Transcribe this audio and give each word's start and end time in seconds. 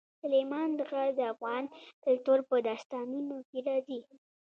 سلیمان 0.21 0.71
غر 0.89 1.07
د 1.17 1.19
افغان 1.33 1.63
کلتور 2.05 2.39
په 2.49 2.55
داستانونو 2.67 3.35
کې 3.49 3.59
راځي. 3.67 3.99